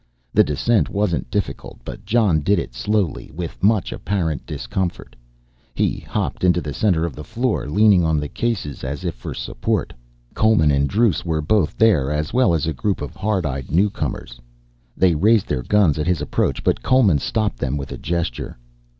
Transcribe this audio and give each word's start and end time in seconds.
The 0.33 0.43
descent 0.43 0.89
wasn't 0.89 1.29
difficult, 1.29 1.77
but 1.85 2.03
Jon 2.07 2.39
did 2.39 2.57
it 2.57 2.73
slowly 2.73 3.29
with 3.35 3.61
much 3.61 3.91
apparent 3.93 4.47
discomfort. 4.47 5.15
He 5.75 5.99
hopped 5.99 6.43
into 6.43 6.59
the 6.59 6.73
center 6.73 7.05
of 7.05 7.15
the 7.15 7.23
floor 7.23 7.67
leaning 7.69 8.03
on 8.03 8.19
the 8.19 8.27
cases 8.27 8.83
as 8.83 9.05
if 9.05 9.13
for 9.13 9.35
support. 9.35 9.93
Coleman 10.33 10.71
and 10.71 10.89
Druce 10.89 11.23
were 11.23 11.39
both 11.39 11.77
there 11.77 12.09
as 12.11 12.33
well 12.33 12.55
as 12.55 12.65
a 12.65 12.73
group 12.73 12.99
of 12.99 13.15
hard 13.15 13.45
eyed 13.45 13.69
newcomers. 13.69 14.41
They 14.97 15.13
raised 15.13 15.47
their 15.47 15.61
guns 15.61 15.99
at 15.99 16.07
his 16.07 16.19
approach 16.19 16.63
but 16.63 16.81
Coleman 16.81 17.19
stopped 17.19 17.59
them 17.59 17.77
with 17.77 17.91
a 17.91 17.97
gesture. 17.99 18.57